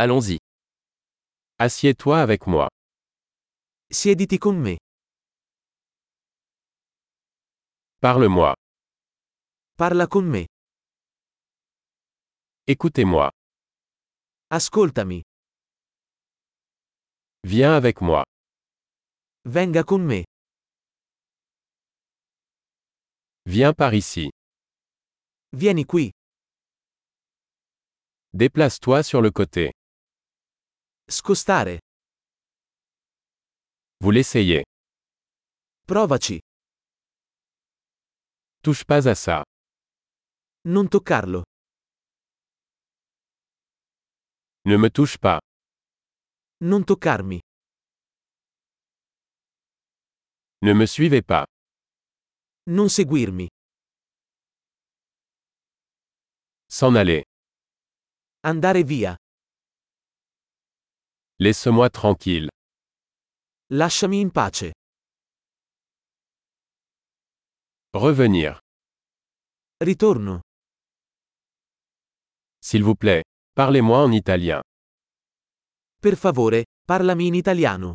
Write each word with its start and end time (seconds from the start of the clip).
Allons-y. 0.00 0.38
Assieds-toi 1.58 2.20
avec 2.20 2.46
moi. 2.46 2.68
Siediti 3.90 4.38
con 4.38 4.52
me. 4.52 4.76
Parle-moi. 8.00 8.54
Parla 9.76 10.06
con 10.06 10.22
me. 10.30 10.46
Écoutez-moi. 12.68 13.32
Ascoltami. 14.50 15.22
Viens 17.42 17.74
avec 17.74 18.00
moi. 18.00 18.22
Venga 19.44 19.82
con 19.82 20.06
me. 20.06 20.22
Viens 23.46 23.74
par 23.74 23.94
ici. 23.94 24.30
Vieni 25.52 25.84
qui. 25.84 26.12
Déplace-toi 28.32 29.02
sur 29.02 29.22
le 29.22 29.32
côté. 29.32 29.72
Scostare. 31.10 31.78
Vous 34.00 34.10
l'essayez. 34.10 34.62
Provaci. 35.86 36.38
Touche 38.62 38.84
pas 38.84 39.08
à 39.08 39.14
ça. 39.14 39.42
Non 40.66 40.86
toccarlo. 40.86 41.44
Ne 44.66 44.76
me 44.76 44.90
touche 44.90 45.16
pas. 45.16 45.40
Non 46.60 46.84
toccarmi. 46.84 47.40
Ne 50.60 50.74
me 50.74 50.84
suivez 50.86 51.22
pas. 51.22 51.46
Non 52.66 52.90
seguirmi. 52.90 53.48
S'en 56.68 56.94
aller. 56.96 57.22
Andare 58.44 58.82
via. 58.84 59.16
Laisse-moi 61.48 61.88
tranquille. 61.88 62.48
Lasciami 63.70 64.20
in 64.20 64.30
pace. 64.30 64.72
Revenir. 67.92 68.58
Ritorno. 69.80 70.40
S'il 72.60 72.82
vous 72.82 72.96
plaît. 72.96 73.22
Parlez-moi 73.54 74.02
en 74.02 74.10
italien. 74.10 74.60
Per 76.00 76.16
favore, 76.16 76.64
parlami 76.84 77.28
in 77.28 77.34
italiano. 77.34 77.94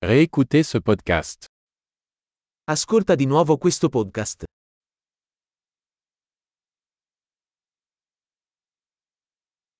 Réécoutez 0.00 0.62
ce 0.62 0.78
podcast. 0.80 1.46
Ascolta 2.64 3.14
di 3.14 3.26
nuovo 3.26 3.58
questo 3.58 3.88
podcast. 3.88 4.44